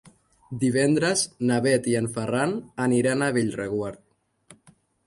Divendres 0.63 1.21
na 1.51 1.59
Bet 1.67 1.91
i 1.93 1.95
en 2.01 2.09
Ferran 2.17 2.57
aniran 2.87 3.23
a 3.23 3.31
Bellreguard. 3.39 4.69